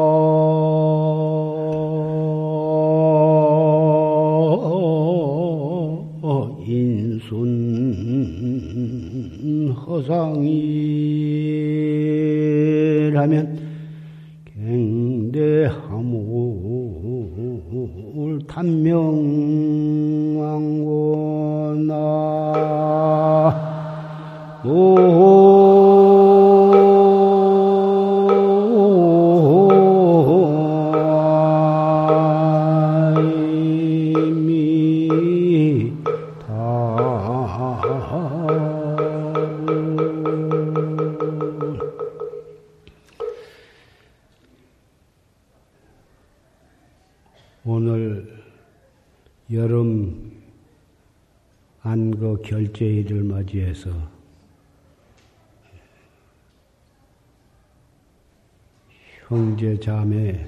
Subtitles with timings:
[59.27, 60.45] 형제 자매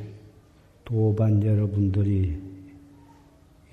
[0.85, 2.39] 도반 여러분들이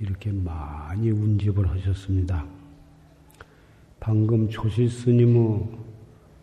[0.00, 2.46] 이렇게 많이 운집을 하셨습니다.
[4.00, 5.68] 방금 조실 스님의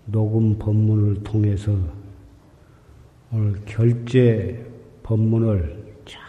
[0.05, 1.75] 녹음 법문을 통해서
[3.31, 4.63] 오늘 결제
[5.01, 6.21] 법문을 잘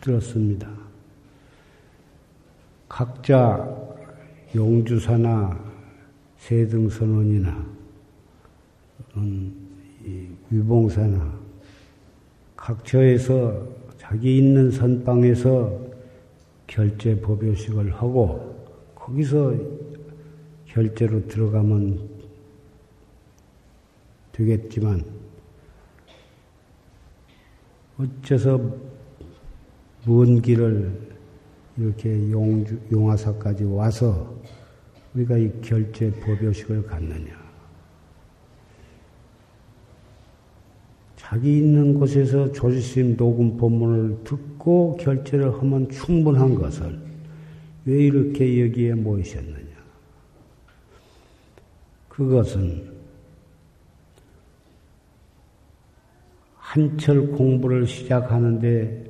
[0.00, 0.68] 들었습니다.
[2.88, 3.68] 각자
[4.52, 5.64] 용주사나
[6.38, 7.66] 세등선원이나
[9.16, 11.47] 음, 위봉사나
[12.68, 15.88] 각처에서 자기 있는 선방에서
[16.66, 18.62] 결제 법요식을 하고
[18.94, 19.54] 거기서
[20.66, 21.98] 결제로 들어가면
[24.32, 25.02] 되겠지만
[27.96, 28.60] 어째서
[30.04, 30.92] 먼 길을
[31.78, 34.38] 이렇게 용주, 용화사까지 와서
[35.14, 37.47] 우리가 이 결제 법요식을 갖느냐.
[41.18, 46.96] 자기 있는 곳에서 조지심 녹음 법문을 듣고 결제를 하면 충분한 것을
[47.84, 49.68] 왜 이렇게 여기에 모이셨느냐.
[52.08, 52.88] 그것은
[56.56, 59.06] 한철 공부를 시작하는데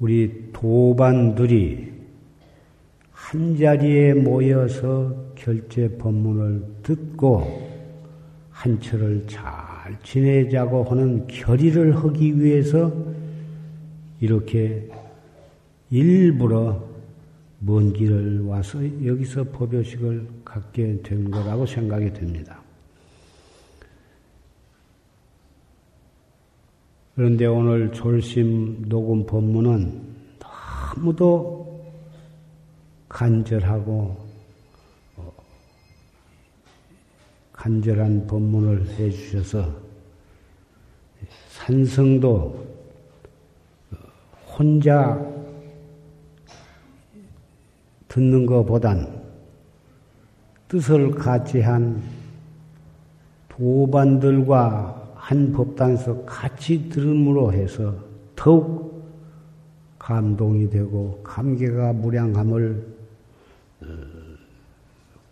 [0.00, 1.92] 우리 도반들이
[3.12, 7.68] 한 자리에 모여서 결제 법문을 듣고
[8.50, 9.67] 한철을 잘
[10.02, 12.92] 지내자고 하는 결의를 하기 위해서
[14.20, 14.88] 이렇게
[15.90, 16.82] 일부러
[17.60, 22.60] 먼 길을 와서 여기서 법요식을 갖게 된 거라고 생각이 됩니다.
[27.14, 30.00] 그런데 오늘 졸심 녹음 법문은
[30.94, 31.84] 너무도
[33.08, 34.27] 간절하고
[37.58, 39.68] 간절한 법문을 해주셔서
[41.48, 42.66] 산성도
[44.46, 45.20] 혼자
[48.06, 49.22] 듣는 것보단
[50.68, 52.00] 뜻을 같이 한
[53.48, 57.92] 도반들과 한 법단에서 같이 들음으로 해서
[58.36, 59.04] 더욱
[59.98, 62.86] 감동이 되고 감개가 무량함을
[63.82, 63.86] 어,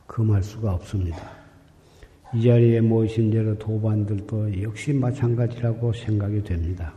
[0.09, 1.46] 금할 수가 없습니다.
[2.37, 6.93] 이 자리에 모이신 여러 도반들도 역시 마찬가지라고 생각이 됩니다.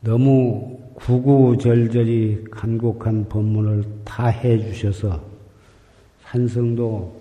[0.00, 5.22] 너무 구구절절히 간곡한 법문을 다 해주셔서
[6.22, 7.20] 산성도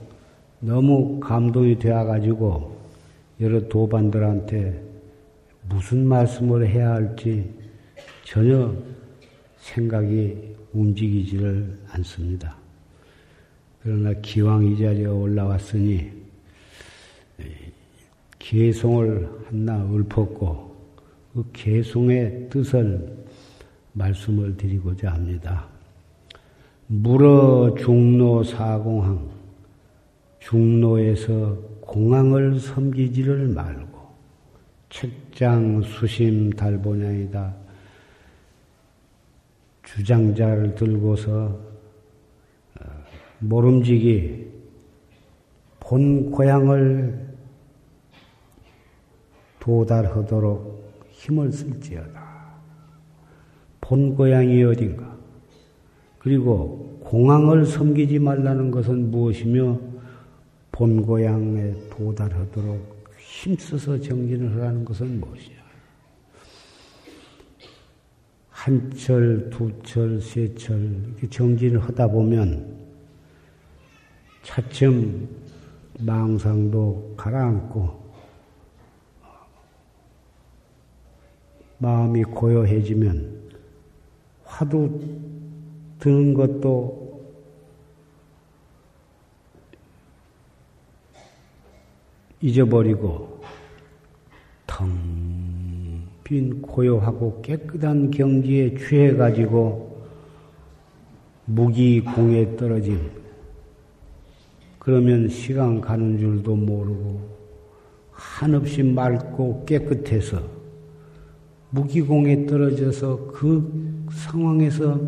[0.62, 2.76] 너무 감동이 되어가지고
[3.42, 4.82] 여러 도반들한테
[5.70, 7.54] 무슨 말씀을 해야 할지
[8.24, 8.74] 전혀
[9.60, 12.59] 생각이 움직이지를 않습니다.
[13.82, 16.12] 그러나 기왕 이 자리에 올라왔으니
[18.40, 20.76] 개송을 한나 읊었고
[21.34, 23.18] 그 개송의 뜻을
[23.94, 25.68] 말씀을 드리고자 합니다.
[26.88, 29.30] 물어 중로 사공항,
[30.40, 34.00] 중로에서 공항을 섬기지를 말고
[34.90, 37.54] 책장 수심 달보냐이다.
[39.84, 41.69] 주장자를 들고서 어,
[43.40, 44.48] 모름지기
[45.80, 47.28] 본 고향을
[49.60, 52.30] 도달하도록 힘을 쓸지어다.
[53.82, 55.18] 본 고향이 어딘가?
[56.20, 59.80] 그리고 공항을 섬기지 말라는 것은 무엇이며
[60.72, 65.60] 본 고향에 도달하도록 힘써서 정진을 하라는 것은 무엇이냐?
[68.50, 72.79] 한 철, 두 철, 세 철, 이렇게 정진을 하다 보면
[74.44, 75.30] 차츰
[76.00, 78.00] 망상도 가라앉고
[81.78, 83.52] 마음이 고요해지면
[84.44, 85.00] 화두
[86.00, 87.22] 드는 것도
[92.42, 93.42] 잊어버리고
[94.66, 95.40] 텅
[96.30, 100.06] 빈 고요하고 깨끗한 경지에 취해가지고
[101.46, 103.19] 무기 공에 떨어짐.
[104.80, 107.20] 그러면 시간 가는 줄도 모르고
[108.12, 110.42] 한없이 맑고 깨끗해서
[111.72, 115.00] 무기공에 떨어져서 그 상황에서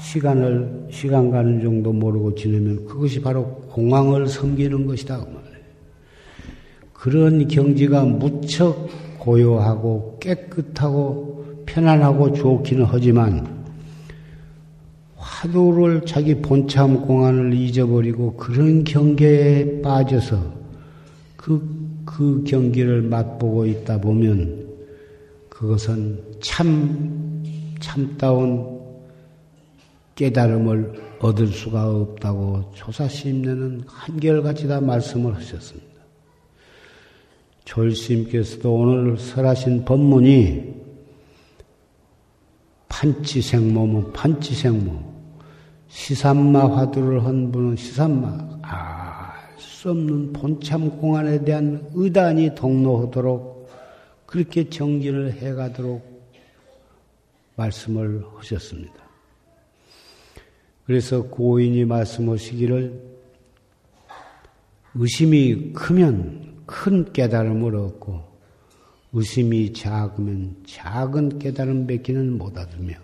[0.00, 5.44] 시간을 시간 가는 정도 모르고 지내면 그것이 바로 공황을 섬기는 것이다 그.
[6.92, 13.63] 그런 경지가 무척 고요하고 깨끗하고 편안하고 좋기는 하지만
[15.34, 20.54] 화두를 자기 본참 공안을 잊어버리고 그런 경계에 빠져서
[21.36, 24.64] 그, 그 경기를 맛보고 있다 보면
[25.48, 27.42] 그것은 참,
[27.80, 28.80] 참다운
[30.14, 35.88] 깨달음을 얻을 수가 없다고 조사심내는 한결같이 다 말씀을 하셨습니다.
[37.64, 40.74] 졸스님께서도 오늘 설하신 법문이
[42.88, 45.13] 판치생모면 판치생모
[45.94, 49.14] 시산마 화두를 한 분은 시산마 알
[49.84, 53.68] 수 없는 본참 공안에 대한 의단이 동로하도록
[54.24, 56.24] 그렇게 정진을 해가도록
[57.56, 58.94] 말씀을 하셨습니다.
[60.86, 63.14] 그래서 고인이 말씀하시기를
[64.94, 68.22] 의심이 크면 큰 깨달음을 얻고
[69.12, 72.94] 의심이 작으면 작은 깨달음 뱉기는 못 얻으며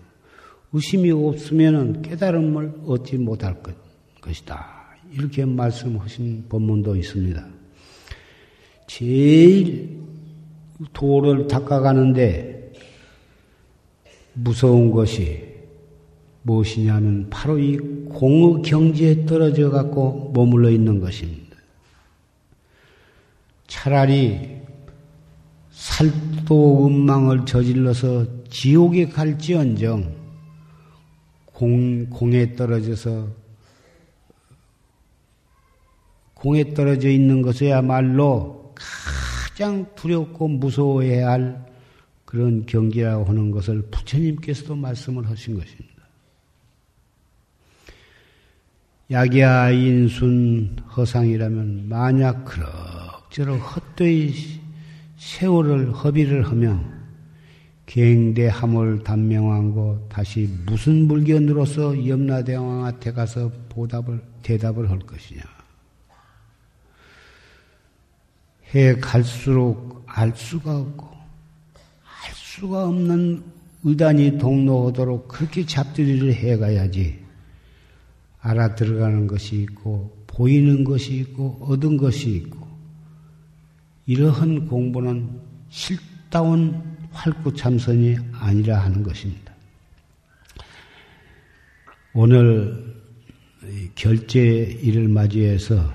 [0.73, 3.75] 의심이 없으면 깨달음을 얻지 못할 것,
[4.21, 4.81] 것이다.
[5.11, 7.45] 이렇게 말씀하신 본문도 있습니다.
[8.87, 9.99] 제일
[10.93, 12.73] 도를 닦아가는데
[14.33, 15.51] 무서운 것이
[16.43, 21.57] 무엇이냐면 바로 이 공의 경지에 떨어져 갖고 머물러 있는 것입니다.
[23.67, 24.57] 차라리
[25.71, 30.20] 살도 음망을 저질러서 지옥에 갈지언정
[31.61, 33.27] 공, 공에 떨어져서
[36.33, 41.63] 공에 떨어져 있는 것이야말로 가장 두렵고 무서워해야 할
[42.25, 46.01] 그런 경지라고 하는 것을 부처님께서도 말씀을 하신 것입니다.
[49.11, 52.71] 약야 인순 허상이라면 만약 그런
[53.29, 54.33] 저런 헛되이
[55.17, 57.00] 세월을 허비를 하면
[57.91, 65.41] 갱대함을 단명하고 다시 무슨 물견으로서 염라대왕한테 가서 보답을 대답을 할 것이냐.
[68.73, 73.43] 해 갈수록 알 수가 없고 알 수가 없는
[73.83, 77.19] 의단이 동로하도록 그렇게 잡들이를 해가야지
[78.39, 82.65] 알아들어가는 것이 있고 보이는 것이 있고 얻은 것이 있고
[84.05, 89.53] 이러한 공부는 실다운 활구참선이 아니라 하는 것입니다.
[92.13, 92.95] 오늘
[93.95, 95.93] 결제일을 맞이해서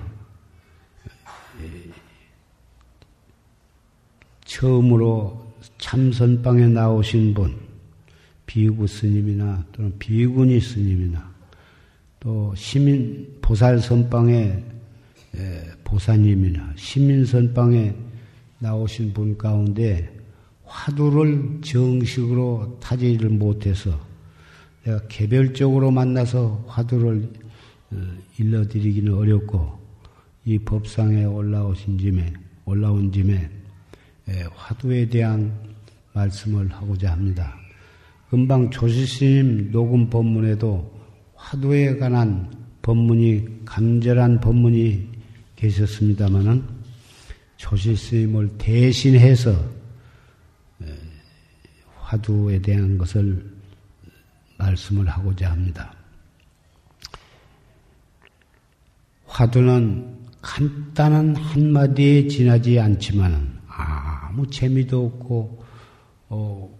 [4.45, 7.55] 처음으로 참선방에 나오신 분,
[8.45, 11.31] 비구 스님이나 또는 비구니 스님이나
[12.19, 14.63] 또 시민 보살 선방에
[15.83, 17.93] 보사님이나 시민 선방에
[18.59, 20.16] 나오신 분 가운데
[20.67, 23.99] 화두를 정식으로 타지를 못해서
[24.83, 27.29] 내가 개별적으로 만나서 화두를
[27.91, 27.97] 어,
[28.37, 29.79] 일러드리기는 어렵고
[30.45, 32.33] 이 법상에 올라오신 짐에
[32.65, 33.49] 올라온 짐에
[34.53, 35.53] 화두에 대한
[36.13, 37.55] 말씀을 하고자 합니다.
[38.29, 40.93] 금방 조실스님 녹음 법문에도
[41.35, 45.07] 화두에 관한 법문이 간절한 법문이
[45.55, 46.63] 계셨습니다마는
[47.57, 49.76] 조실스님을 대신해서
[52.07, 53.45] 화두에 대한 것을
[54.57, 55.93] 말씀을 하고자 합니다.
[59.25, 65.63] 화두는 간단한 한마디에 지나지 않지만 아무 재미도 없고
[66.29, 66.79] 어,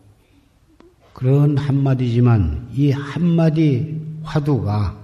[1.11, 4.97] 그런 한마디지만 이 한마디 화두가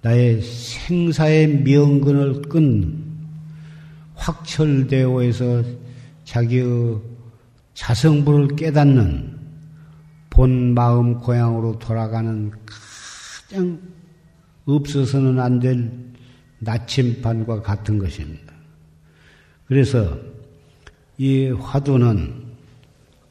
[0.00, 3.04] 나의 생사의 명근을 끈
[4.14, 5.62] 확철대오에서
[6.24, 7.13] 자기의
[7.74, 9.38] 자성부를 깨닫는
[10.30, 12.50] 본 마음 고향으로 돌아가는
[13.46, 13.80] 가장
[14.64, 16.04] 없어서는 안 될
[16.64, 18.52] 나침반과 같은 것입니다.
[19.66, 20.18] 그래서
[21.18, 22.44] 이 화두는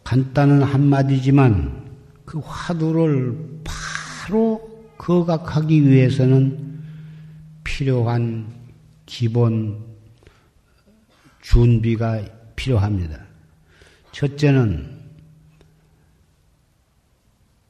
[0.04, 1.84] 간단한 한마디지만
[2.26, 6.84] 그 화두를 바로 거각하기 위해서는
[7.64, 8.48] 필요한
[9.06, 9.80] 기본
[11.42, 12.22] 준비가
[12.56, 13.20] 필요합니다.
[14.14, 14.90] 첫째는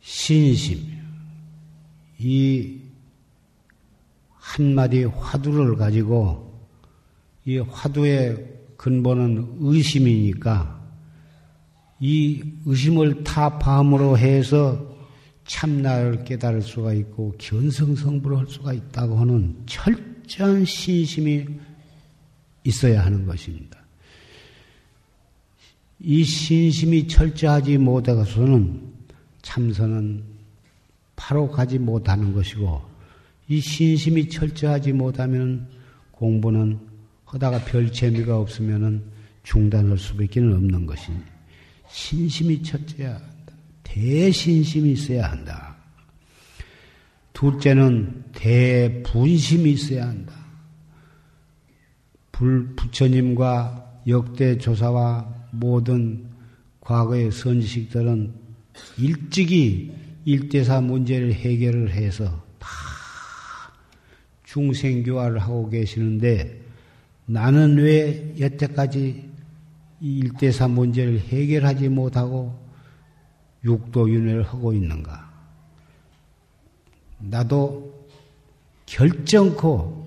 [0.01, 0.93] 신심.
[2.19, 2.79] 이
[4.29, 6.69] 한마디 화두를 가지고
[7.45, 8.45] 이 화두의
[8.77, 10.81] 근본은 의심이니까
[12.00, 14.93] 이 의심을 타파함으로 해서
[15.45, 21.45] 참나를 깨달을 수가 있고 견성성불을 할 수가 있다고 하는 철저한 신심이
[22.65, 23.82] 있어야 하는 것입니다.
[26.05, 28.81] 이 신심이 철저하지 못해서는
[29.41, 30.22] 참선은
[31.15, 32.81] 바로 가지 못하는 것이고
[33.48, 35.69] 이 신심이 철저하지 못하면
[36.12, 36.77] 공부는
[37.24, 39.03] 하다가 별 재미가 없으면
[39.43, 41.25] 중단할 수밖에 없는 것입니다.
[41.89, 43.53] 신심이 첫째야 한다.
[43.83, 45.75] 대신심이 있어야 한다.
[47.31, 50.33] 둘째는 대분심이 있어야 한다.
[52.31, 56.25] 불, 부처님과 역대 조사와 모든
[56.81, 58.33] 과거의 선지식들은
[58.98, 59.93] 일찍이
[60.25, 62.67] 일대사 문제를 해결을 해서 다
[64.43, 66.62] 중생교화를 하고 계시는데
[67.25, 69.29] 나는 왜 여태까지
[70.01, 72.60] 이 일대사 문제를 해결하지 못하고
[73.63, 75.31] 육도윤회를 하고 있는가?
[77.19, 78.07] 나도
[78.86, 80.02] 결정코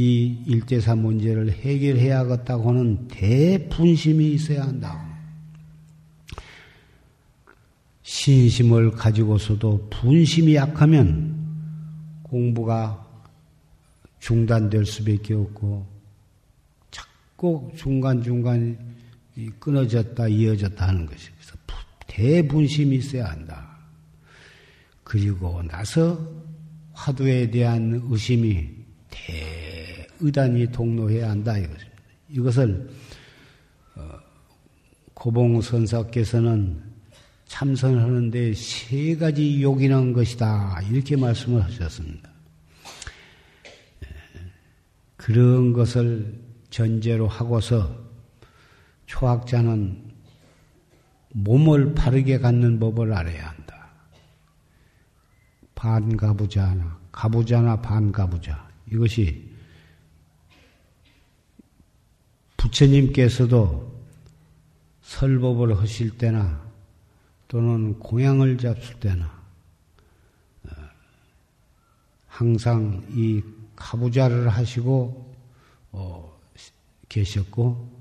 [0.00, 5.04] 이 일대사 문제를 해결해야겠다고 하는 대분심이 있어야 한다.
[8.04, 11.34] 신심을 가지고서도 분심이 약하면
[12.22, 13.04] 공부가
[14.20, 15.84] 중단될 수밖에 없고
[17.34, 18.78] 꼭 중간중간
[19.58, 21.56] 끊어졌다, 이어졌다 하는 것이 그래서
[22.06, 23.78] 대분심이 있어야 한다.
[25.02, 26.20] 그리고 나서
[26.92, 28.70] 화두에 대한 의심이
[29.10, 29.67] 대
[30.20, 31.98] 의단이 동로해야 한다 이것입니다.
[32.28, 32.90] 이것을
[33.96, 34.18] 어,
[35.14, 36.82] 고봉 선사께서는
[37.46, 42.30] 참선하는데 세 가지 욕이난 것이다 이렇게 말씀을 하셨습니다.
[45.16, 46.38] 그런 것을
[46.70, 47.98] 전제로 하고서
[49.06, 50.08] 초학자는
[51.32, 53.90] 몸을 바르게 갖는 법을 알아야 한다.
[55.74, 59.47] 반가부자나 가부자나 반가부자 이것이
[62.68, 63.88] 부처님께서도
[65.02, 66.60] 설법을 하실 때나
[67.46, 69.24] 또는 공양을 잡을 때나
[70.64, 70.70] 어,
[72.26, 73.42] 항상 이
[73.74, 75.34] 가부자를 하시고
[75.92, 76.38] 어,
[77.08, 77.98] 계셨고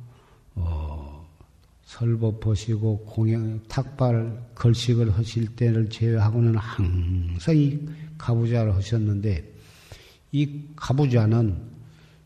[0.55, 1.27] 어,
[1.85, 7.79] 설법하시고 공양 탁발 걸식을 하실 때를 제외하고는 항상 이
[8.17, 9.53] 가부자를 하셨는데
[10.33, 11.57] 이 가부자는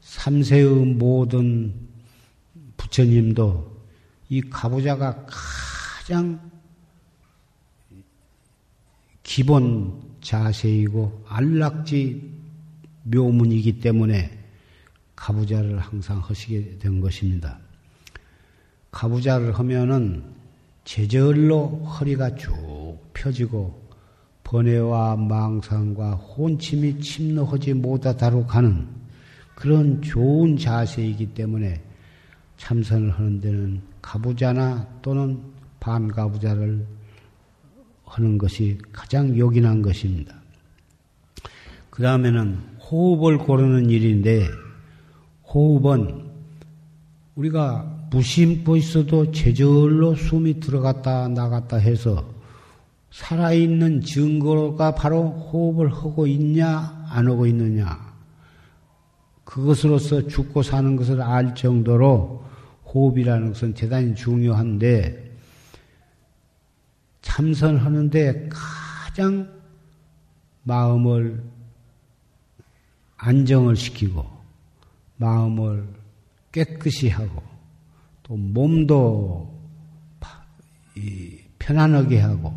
[0.01, 1.90] 삼세의 모든
[2.91, 3.71] 부처님도
[4.29, 6.51] 이 가부자가 가장
[9.23, 12.29] 기본 자세이고 안락지
[13.03, 14.37] 묘문이기 때문에
[15.15, 17.59] 가부자를 항상 하시게 된 것입니다.
[18.91, 20.23] 가부자를 하면은
[20.83, 23.81] 제절로 허리가 쭉 펴지고
[24.43, 28.87] 번뇌와 망상과 혼침이 침노하지 못하다로 가는
[29.55, 31.90] 그런 좋은 자세이기 때문에
[32.61, 35.41] 참선을 하는 데는 가부자나 또는
[35.79, 36.85] 반가부자를
[38.05, 40.35] 하는 것이 가장 요긴한 것입니다.
[41.89, 44.47] 그 다음에는 호흡을 고르는 일인데
[45.47, 46.29] 호흡은
[47.35, 52.29] 우리가 무심코 있어도 제절로 숨이 들어갔다 나갔다 해서
[53.09, 58.11] 살아있는 증거가 바로 호흡을 하고 있냐, 안 하고 있느냐.
[59.45, 62.50] 그것으로서 죽고 사는 것을 알 정도로
[62.93, 65.31] 호흡이라는 것은 대단히 중요한데,
[67.21, 69.49] 참선하는데 가장
[70.63, 71.43] 마음을
[73.17, 74.25] 안정을 시키고,
[75.17, 75.87] 마음을
[76.51, 77.41] 깨끗이 하고,
[78.23, 79.61] 또 몸도
[81.59, 82.53] 편안하게 하고,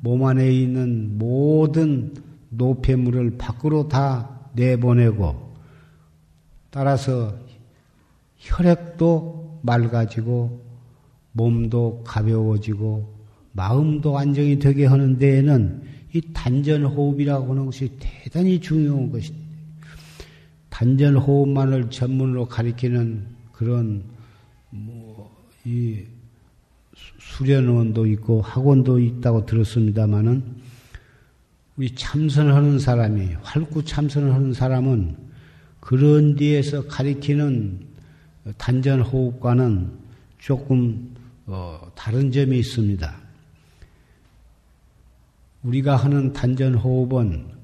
[0.00, 2.14] 몸 안에 있는 모든
[2.50, 5.54] 노폐물을 밖으로 다 내보내고,
[6.70, 7.36] 따라서
[8.38, 10.64] 혈액도 맑아지고,
[11.32, 13.18] 몸도 가벼워지고,
[13.52, 15.82] 마음도 안정이 되게 하는 데에는
[16.14, 19.46] 이 단전 호흡이라고 하는 것이 대단히 중요한 것입니다.
[20.70, 24.04] 단전 호흡만을 전문으로 가리키는 그런
[24.70, 25.38] 뭐
[25.68, 26.02] 이
[27.18, 30.42] 수련원도 있고 학원도 있다고 들었습니다마는
[31.76, 35.16] 우리 참선하는 사람이 활구 참선을 하는 사람은
[35.80, 37.80] 그런 데에서 가리키는
[38.56, 39.98] 단전 호흡과는
[40.38, 41.14] 조금
[41.46, 43.16] 어, 다른 점이 있습니다.
[45.62, 47.58] 우리가 하는 단전 호흡은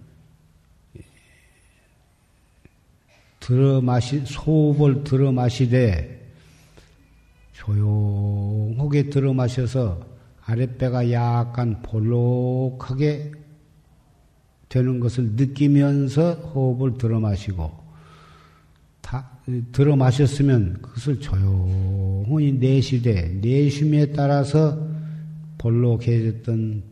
[3.41, 6.33] 들어 마시 소흡을 들어 마시되
[7.53, 10.07] 조용하게 들어 마셔서
[10.47, 13.33] 아랫배가 약간 볼록하게
[14.69, 17.84] 되는 것을 느끼면서 호흡을 들어 마시고 다
[19.73, 24.89] 들어 마셨으면 그것을 조용히 내쉬되 내쉼에 따라서
[25.59, 26.83] 볼록해졌던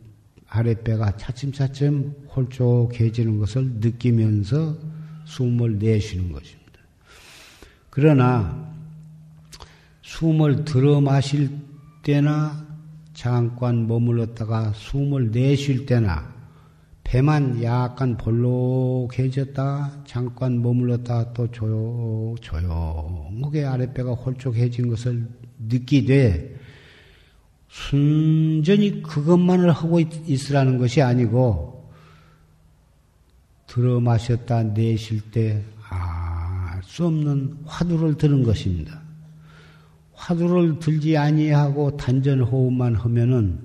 [0.47, 4.77] 아랫배가 차츰차츰 홀쭉해지는 것을 느끼면서
[5.25, 6.63] 숨을 내쉬는 것입니다.
[7.89, 8.71] 그러나
[10.03, 11.49] 숨을 들어 마실
[12.03, 12.67] 때나
[13.13, 16.32] 잠깐 머물렀다가 숨을 내쉴 때나
[17.13, 25.27] 배만 약간 볼록해졌다 잠깐 머물렀다 또 조용, 조용하게 아랫배가 홀쭉해진 것을
[25.59, 26.55] 느끼되
[27.67, 31.91] 순전히 그것만을 하고 있, 으라는 것이 아니고
[33.67, 39.01] 들어 마셨다 내쉴 때 알 수 없는 화두를 드는 것입니다.
[40.13, 43.59] 화두를 들지 아니하고 단전 호흡만 하면은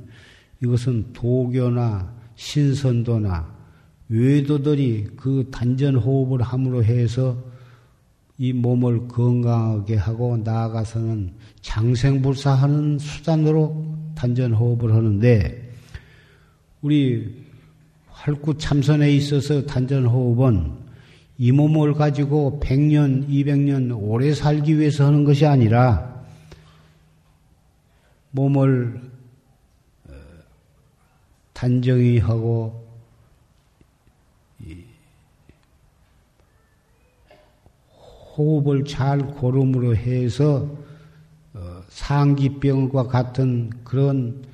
[0.62, 3.52] 이것은 도교나 신선도나
[4.08, 7.36] 외도들이 그 단전 호흡을 함으로 해서
[8.38, 15.72] 이 몸을 건강하게 하고 나아가서는 장생불사하는 수단으로 단전 호흡을 하는데
[16.80, 17.44] 우리
[18.08, 20.72] 활구 참선에 있어서 단전 호흡은
[21.38, 26.24] 이 몸을 가지고 100년, 200년 오래 살기 위해서 하는 것이 아니라
[28.30, 29.17] 몸을 어,
[31.58, 32.86] 단정히 하고
[38.36, 40.70] 호흡을 잘 고름으로 해서
[41.54, 44.44] 어, 상기병과 같은 그런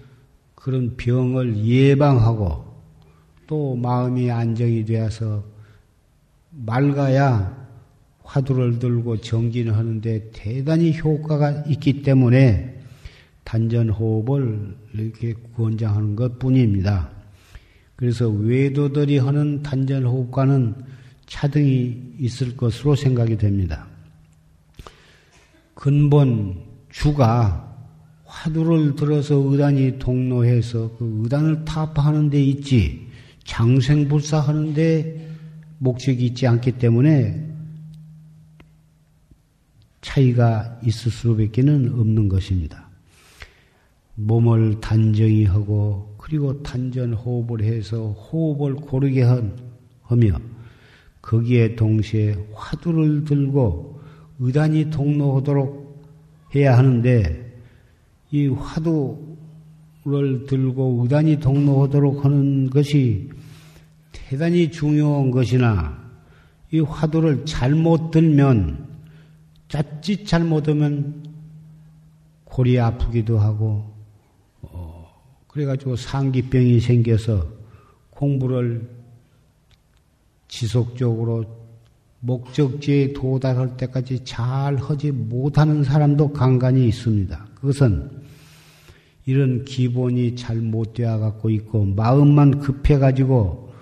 [0.55, 2.65] 그런 병을 예방하고
[3.47, 5.45] 또 마음이 안정이 되어서
[6.53, 7.69] 맑아야
[8.23, 12.74] 화두를 들고 정진을 하는데 대단히 효과가 있기 때문에
[13.45, 17.11] 단전 호흡을 이렇게 권장하는 것 뿐입니다.
[17.97, 20.75] 그래서 외도들이 하는 단전 호흡과는
[21.27, 23.87] 차등이 있을 것으로 생각이 됩니다.
[25.75, 27.73] 근본 주가
[28.25, 33.07] 화두를 들어서 의단이 동로해서 그 의단을 타파하는 데 있지
[33.45, 35.31] 장생불사 하는 데
[35.79, 37.53] 목적이 있지 않기 때문에
[40.01, 42.84] 차이가 있을 수밖에 없는 것입니다.
[44.17, 49.23] 몸을 단정히 하고 그리고 단전 호흡을 해서 호흡을 고르게
[50.03, 50.39] 하며
[51.21, 54.01] 거기에 동시에 화두를 들고
[54.39, 56.05] 의단이 동로하도록
[56.55, 57.61] 해야 하는데
[58.31, 59.17] 이 화두를
[60.47, 63.31] 들고 의단이 동로하도록 하는 것이
[64.13, 66.03] 대단히 중요한 것이나
[66.71, 68.89] 이 화두를 잘못 들면
[69.69, 71.25] 짰짓 잘못하면
[72.45, 73.94] 골이 아프기도 하고
[75.55, 77.47] 그래가지고 상기병이 생겨서
[78.11, 78.91] 공부를
[80.49, 81.45] 지속적으로
[82.19, 87.47] 목적지에 도달할 때까지 잘 하지 못하는 사람도 간간히 있습니다.
[87.55, 88.11] 그것은
[89.27, 93.73] 이런 기본이 잘 못 되어 갖고 있고 마음만 급해 가지고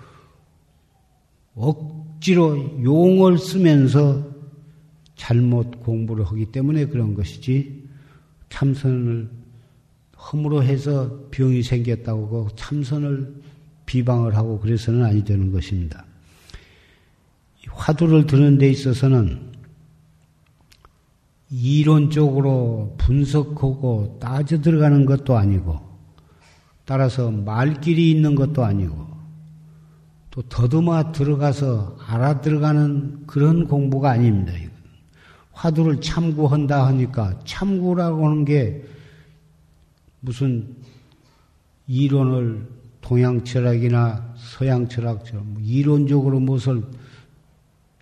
[1.55, 4.31] 억지로 용을 쓰면서
[5.15, 7.89] 잘못 공부를 하기 때문에 그런 것이지
[8.49, 9.42] 참선을
[10.31, 13.41] 허물어 해서 병이 생겼다고 그 참선을
[13.85, 16.05] 비방을 하고 그래서는 아니 되는 것입니다.
[17.69, 19.51] 화두를 드는 데 있어서는
[21.49, 25.79] 이론적으로 분석하고 따져 들어가는 것도 아니고
[26.85, 29.07] 따라서 말길이 있는 것도 아니고
[30.31, 34.53] 또 더듬어 들어가서 알아 들어가는 그런 공부가 아닙니다.
[35.51, 38.83] 화두를 참고한다 하니까 참고라고 하는 게
[40.23, 40.75] 무슨
[41.87, 42.65] 이론을
[43.01, 46.83] 동양 철학이나 서양 철학처럼 이론적으로 무엇을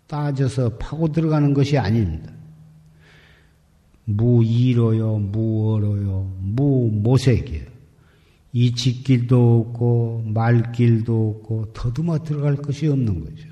[0.05, 2.31] 따져서 파고 들어가는 것이 아닙니다.
[4.05, 7.71] 무이로요, 무어로요, 무모색이에요.
[8.53, 13.47] 이 짓길도 없고 말길도 없고 더듬어 들어갈 것이 없는 거죠.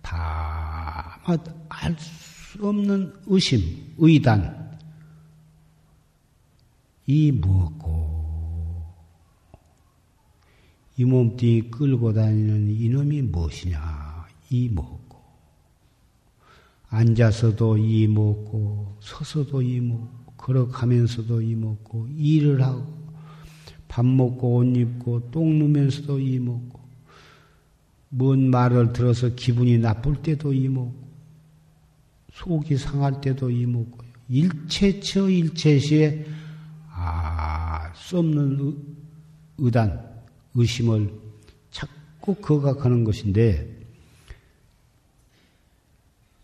[0.00, 3.60] 다 알 수 없는 의심,
[3.98, 4.61] 의단,
[7.12, 8.86] 이 무엇고
[10.96, 15.18] 이 몸뚱이 끌고 다니는 이놈이 무엇이냐 이 무엇고
[16.88, 22.86] 앉아서도 이 먹고 서서도 이 먹고 걸어가면서도 이 먹고 일을 하고
[23.88, 26.80] 밥 먹고 옷 입고 똥 누면서도 이 먹고
[28.08, 30.94] 뭔 말을 들어서 기분이 나쁠 때도 이 먹고
[32.32, 34.10] 속이 상할 때도 이 먹고요.
[34.30, 36.41] 일체처 일체시에 아,
[38.12, 38.76] 수 없는
[39.56, 39.98] 의단,
[40.54, 41.10] 의심을
[41.70, 43.66] 자꾸 거각하는 것인데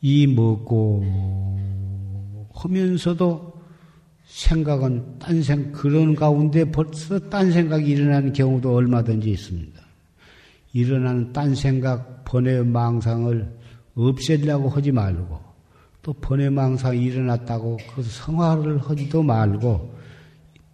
[0.01, 1.05] 이 먹고
[2.55, 3.59] 하면서도
[4.25, 9.79] 생각은 딴 생, 그런 가운데 벌써 딴 생각이 일어나는 경우도 얼마든지 있습니다.
[10.73, 13.59] 일어나는 딴 생각, 번외 망상을
[13.95, 15.39] 없애려고 하지 말고,
[16.03, 19.98] 또 번외 망상이 일어났다고 그 성화를 하지도 말고,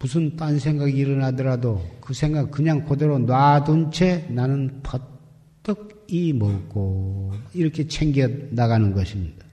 [0.04, 7.88] 무슨 딴 생각이 일어나더라도 그 생각 그냥 그대로 놔둔 채 나는 퍼뜩 이 먹고, 이렇게
[7.88, 9.46] 챙겨 나가는 것입니다.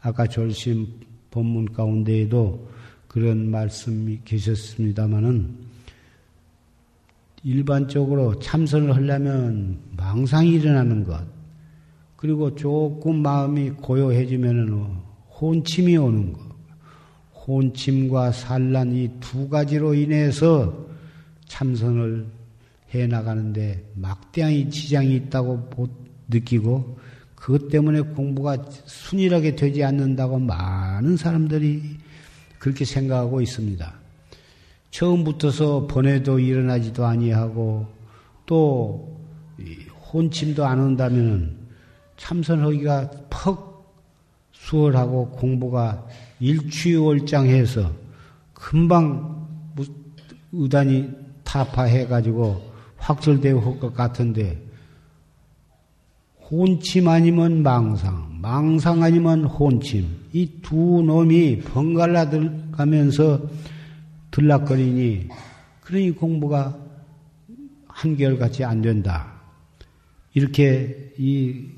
[0.00, 0.88] 아까 졸심
[1.30, 2.68] 본문 가운데에도
[3.06, 5.54] 그런 말씀이 계셨습니다마는
[7.44, 11.24] 일반적으로 참선을 하려면 망상이 일어나는 것,
[12.16, 14.84] 그리고 조금 마음이 고요해지면은
[15.30, 16.51] 혼침이 오는 것,
[17.46, 20.86] 혼침과 산란 이 두 가지로 인해서
[21.46, 22.26] 참선을
[22.94, 25.68] 해 나가는데 막대한 지장이 있다고
[26.28, 26.98] 느끼고
[27.34, 31.96] 그것 때문에 공부가 순일하게 되지 않는다고 많은 사람들이
[32.58, 33.92] 그렇게 생각하고 있습니다.
[34.90, 37.86] 처음부터서 번외도 일어나지도 아니하고
[38.46, 39.20] 또
[40.12, 41.56] 혼침도 안 온다면
[42.18, 43.72] 참선하기가 퍽
[44.52, 46.06] 수월하고 공부가
[46.42, 47.92] 일취월장해서
[48.52, 49.46] 금방
[50.50, 51.08] 의단이
[51.44, 54.60] 타파해가지고 확철되어 올것 같은데
[56.50, 60.20] 혼침 아니면 망상, 망상 아니면 혼침.
[60.32, 63.48] 이 두 놈이 번갈아 들가면서
[64.30, 65.28] 들락거리니,
[65.80, 66.76] 그러니 공부가
[67.86, 69.40] 한결같이 안 된다.
[70.34, 71.68] 이렇게 이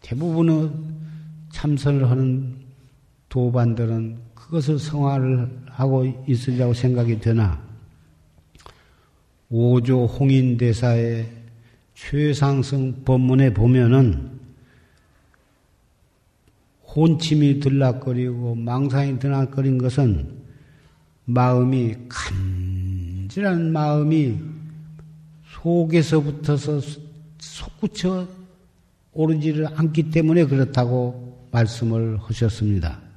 [0.00, 0.70] 대부분의
[1.50, 2.61] 참선을 하는
[3.32, 7.62] 도반들은 그것을 성화를 하고 있으리라고 생각이 되나,
[9.48, 11.30] 오조 홍인대사의
[11.94, 14.38] 최상승 법문에 보면은
[16.94, 20.28] 혼침이 들락거리고 망상이 들락거린 것은
[21.24, 24.38] 마음이 간절한 마음이
[25.46, 26.80] 속에서부터서
[27.38, 28.28] 솟구쳐
[29.14, 33.11] 오르지를 않기 때문에 그렇다고 말씀을 하셨습니다.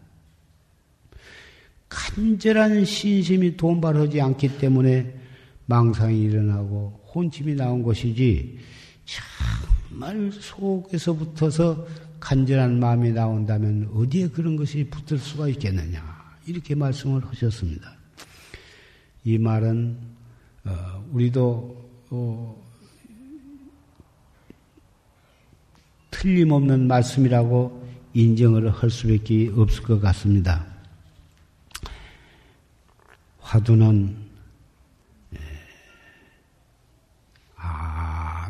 [1.96, 5.16] 간절한 신심이 돈발하지 않기 때문에
[5.66, 8.60] 망상이 일어나고 혼침이 나온 것이지
[9.90, 11.88] 정말 속에서부터서
[12.20, 16.04] 간절한 마음이 나온다면 어디에 그런 것이 붙을 수가 있겠느냐
[16.46, 17.96] 이렇게 말씀을 하셨습니다.
[19.24, 19.98] 이 말은
[20.66, 22.62] 어, 우리도 어,
[26.12, 30.75] 틀림없는 말씀이라고 인정을 할 수밖에 없을 것 같습니다.
[33.46, 34.26] 화두는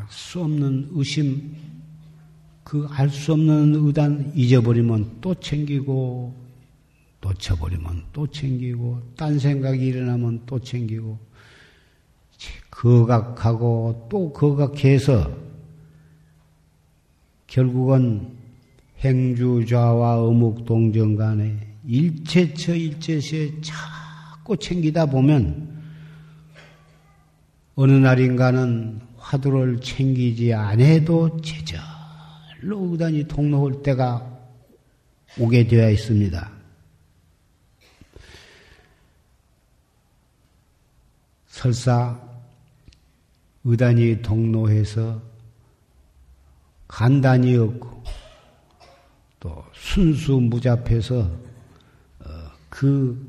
[0.09, 1.55] 수 없는 의심,
[2.63, 6.33] 그 알 수 없는 의단 잊어버리면 또 챙기고,
[7.21, 11.17] 놓쳐버리면 또 챙기고, 딴 생각이 일어나면 또 챙기고,
[12.69, 15.35] 거각하고 또 거각해서
[17.47, 18.37] 결국은
[18.99, 23.61] 행주좌와 어묵동정 간에 일체처 일체시에
[24.45, 25.75] 자꾸 챙기다 보면
[27.73, 34.39] 어느 날인가는 화두를 챙기지 않아도 제절로 의단이 통로올 때가
[35.39, 36.51] 오게 되어 있습니다.
[41.47, 42.21] 설사
[43.63, 45.19] 의단이 동로해서
[46.87, 48.03] 간단히 없고
[49.39, 51.31] 또 순수 무잡해서
[52.19, 52.29] 어,
[52.69, 53.24] 그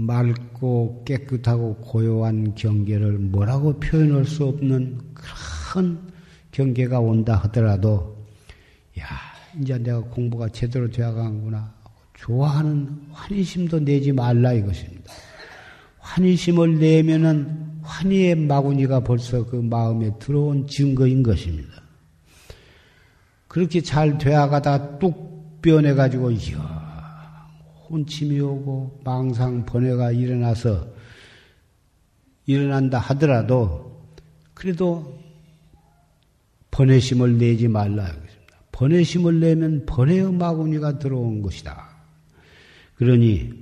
[0.00, 5.98] 맑고 깨끗하고 고요한 경계를 뭐라고 표현할 수 없는 큰
[6.52, 8.16] 경계가 온다 하더라도
[8.98, 9.04] 야
[9.60, 11.74] 이제 내가 공부가 제대로 되어가는구나
[12.14, 15.12] 좋아하는 환희심도 내지 말라 이것입니다.
[15.98, 21.82] 환희심을 내면은 환희의 마구니가 벌써 그 마음에 들어온 증거인 것입니다.
[23.48, 26.79] 그렇게 잘 되어가다 뚝 변해가지고 이야
[27.90, 30.86] 혼침이 오고 망상 번뇌가 일어나서
[32.46, 34.06] 일어난다 하더라도
[34.54, 35.18] 그래도
[36.70, 38.14] 번뇌심을 내지 말라.
[38.72, 41.88] 번뇌심을 내면 번뇌의 마구니가 들어온 것이다.
[42.96, 43.52] 그러니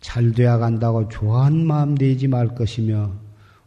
[0.00, 3.14] 잘 돼야 간다고 좋아하는 마음 내지 말 것이며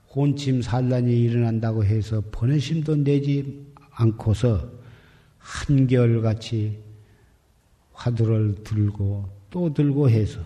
[0.09, 4.69] 혼침 산란이 일어난다고 해서 번뇌심도 내지 않고서
[5.37, 6.83] 한결같이
[7.93, 10.41] 화두를 들고 또 들고 해서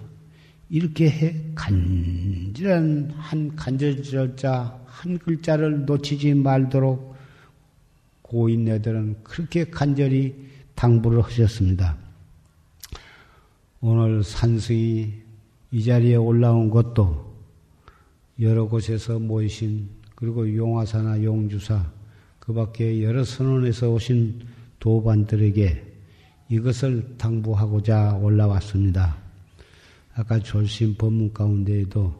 [0.69, 7.15] 이렇게 해 간절한 한 간절절자 한 글자를 놓치지 말도록
[8.21, 10.35] 고인네들은 그렇게 간절히
[10.75, 11.97] 당부를 하셨습니다.
[13.81, 15.11] 오늘 산승이
[15.71, 17.33] 이 자리에 올라온 것도
[18.39, 21.83] 여러 곳에서 모이신 그리고 용화사나 용주사
[22.39, 24.41] 그 밖에 여러 선원에서 오신
[24.79, 25.88] 도반들에게
[26.49, 29.17] 이것을 당부하고자 올라왔습니다.
[30.15, 32.13] 아까 졸심 법문 가운데에도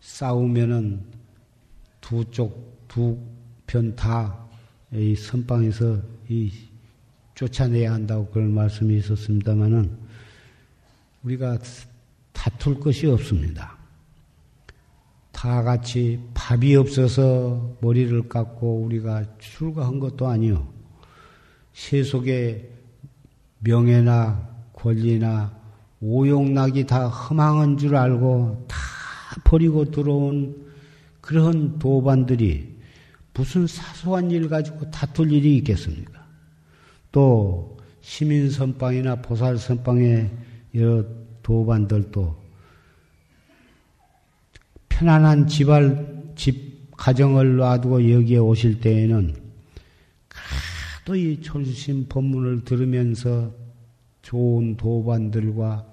[0.00, 1.04] 싸우면은
[2.00, 3.18] 두 쪽, 두
[3.66, 4.46] 편 다
[4.92, 6.52] 이 선방에서 이
[7.34, 9.98] 쫓아내야 한다고 그런 말씀이 있었습니다만은
[11.22, 11.58] 우리가
[12.32, 13.76] 다툴 것이 없습니다.
[15.32, 20.72] 다 같이 밥이 없어서 머리를 깎고 우리가 출가한 것도 아니요.
[21.74, 22.75] 세속에
[23.60, 25.56] 명예나 권리나
[26.00, 28.76] 오용락이 다 허망한 줄 알고 다
[29.44, 30.66] 버리고 들어온
[31.20, 32.76] 그런 도반들이
[33.34, 36.24] 무슨 사소한 일 가지고 다툴 일이 있겠습니까?
[37.12, 40.30] 또 시민 선방이나 보살 선방의
[40.74, 41.04] 여러
[41.42, 42.36] 도반들도
[44.88, 49.45] 편안한 집알 집 가정을 놔두고 여기에 오실 때에는
[51.06, 53.54] 또 이 초심 법문을 들으면서
[54.22, 55.86] 좋은 도반들과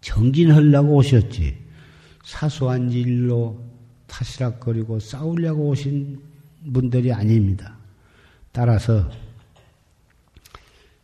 [0.00, 1.56] 정진하려고 오셨지.
[2.24, 3.62] 사소한 일로
[4.08, 6.20] 타시락거리고 싸우려고 오신
[6.72, 7.78] 분들이 아닙니다.
[8.50, 9.08] 따라서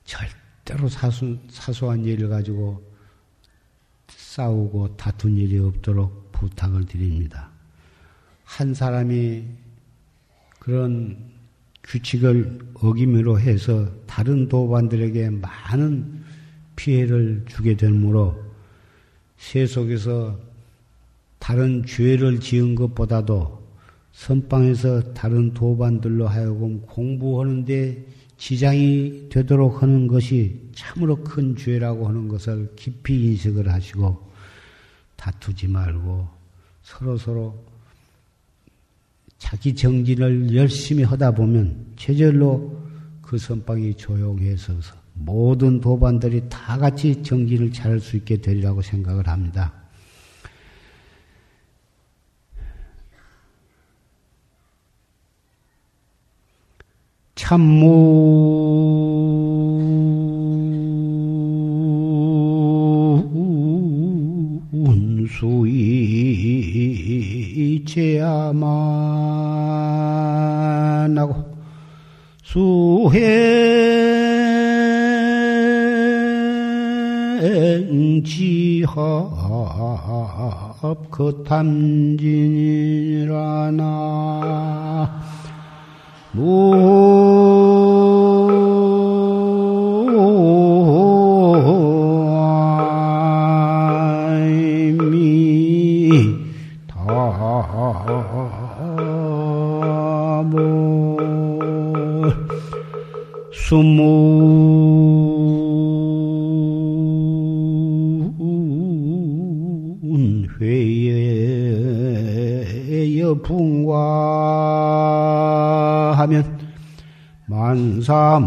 [0.04, 2.82] 절대로 사수, 사소한 일을 가지고
[4.08, 7.48] 싸우고 다툰 일이 없도록 부탁을 드립니다.
[8.42, 9.44] 한 사람이
[10.58, 11.33] 그런
[11.84, 16.22] 규칙을 어김으로 해서 다른 도반들에게 많은
[16.76, 18.42] 피해를 주게 되므로
[19.36, 20.38] 세속에서
[21.38, 23.62] 다른 죄를 지은 것보다도
[24.12, 33.26] 선방에서 다른 도반들로 하여금 공부하는데 지장이 되도록 하는 것이 참으로 큰 죄라고 하는 것을 깊이
[33.26, 34.30] 인식을 하시고
[35.16, 36.28] 다투지 말고
[36.82, 37.73] 서로 서로
[39.44, 42.82] 자기 정진을 열심히 하다 보면 제절로
[43.20, 44.72] 그 선방이 조용해서
[45.12, 49.74] 모든 도반들이 다 같이 정진을 잘할 수 있게 되리라고 생각을 합니다.
[57.34, 58.14] 참무
[65.28, 66.24] 수이
[67.84, 68.93] 제야마
[73.14, 73.30] 행지합
[81.10, 82.24] 그탐진이라나
[86.34, 86.93] 수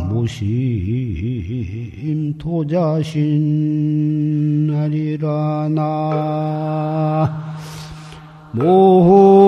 [0.10, 0.54] 무심
[2.38, 3.18] 도자신
[4.76, 7.48] 아리라 나.
[8.54, 9.47] 참문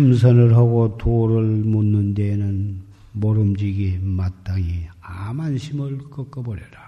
[0.00, 2.80] 참선을 하고 도를 묻는 데에는
[3.12, 6.80] 모름지기 마땅히 암안심을 꺾어버려라.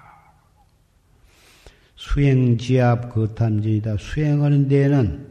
[1.95, 3.99] 수행 지압 거탐진이다.
[3.99, 5.29] 수행하는 데에는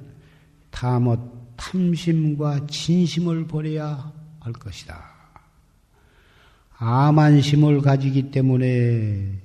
[0.69, 1.17] 탐어
[1.55, 5.03] 탐심과 진심을 버려야 할 것이다.
[6.77, 9.39] 암안심을 가지기 때문에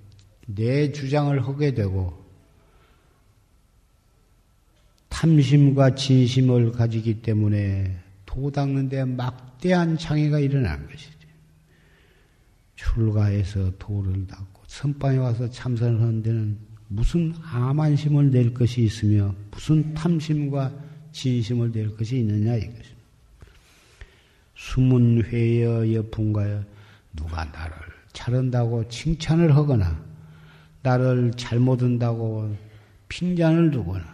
[0.47, 2.23] 내 주장을 하게 되고
[5.09, 8.05] 탐심과 진심을 가지기 때문에
[8.37, 11.17] 도 닦는데 막대한 장애가 일어나는 것이지.
[12.75, 20.71] 출가해서 도를 닦고 선방에 와서 참선을 하는 데는 무슨 암안심을 낼 것이 있으며 무슨 탐심과
[21.13, 22.97] 진심을 낼 것이 있느냐 이것입니다.
[24.55, 26.63] 수문회여 여풍가여
[27.15, 27.75] 누가 나를
[28.13, 30.05] 잘한다고 칭찬을 하거나
[30.83, 32.55] 나를 잘못 한다고
[33.09, 34.05] 핀잔을 두거나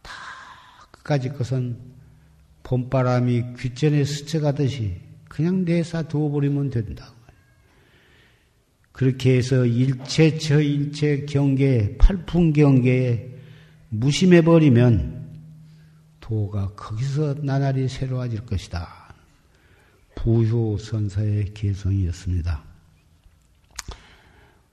[0.00, 0.12] 다
[0.90, 1.87] 끝까지 것은
[2.68, 7.14] 봄바람이 귓전에 스쳐가듯이 그냥 내사 두어버리면 된다.
[8.92, 13.38] 그렇게 해서 일체 저 일체 경계에 팔풍 경계에
[13.88, 15.40] 무심해 버리면
[16.20, 19.14] 도가 거기서 나날이 새로워질 것이다.
[20.14, 22.64] 부효 선사의 개성이었습니다.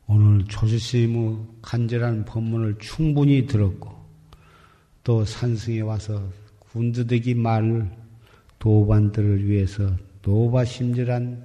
[0.08, 3.95] 오늘 조주스님의 간절한 법문을 충분히 들었고
[5.05, 6.29] 또 산승에 와서
[6.75, 7.89] 군드대기 말을
[8.59, 11.41] 도반들을 위해서 노바심절한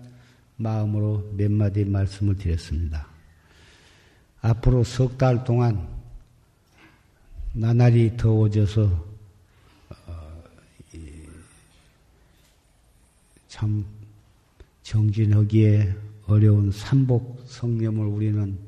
[0.57, 3.07] 마음으로 몇 마디 말씀을 드렸습니다.
[4.41, 5.87] 앞으로 석 달 동안
[7.53, 8.83] 나날이 더워져서
[10.07, 10.43] 어,
[13.47, 13.85] 참
[14.83, 15.95] 정진하기에
[16.27, 18.59] 어려운 삼복 성념을 우리는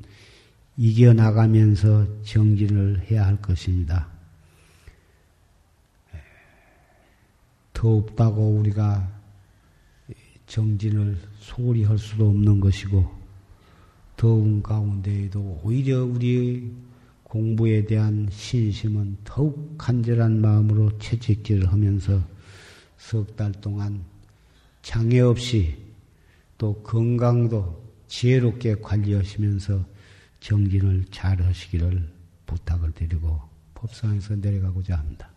[0.77, 4.12] 이겨나가면서 정진을 해야 할 것입니다.
[7.83, 9.11] 더 없다고 우리가
[10.47, 13.05] 정진을 소홀히 할 수도 없는 것이고
[14.17, 16.71] 더운 가운데에도 오히려 우리의
[17.25, 22.23] 공부에 대한 신심은 더욱 간절한 마음으로 채찍질을 하면서
[22.99, 24.05] 석 달 동안
[24.83, 25.77] 장애 없이
[26.59, 29.85] 또 건강도 지혜롭게 관리하시면서
[30.39, 32.09] 정진을 잘 하시기를
[32.47, 33.41] 부탁을 드리고
[33.75, 35.32] 법상에서 내려가고자 합니다.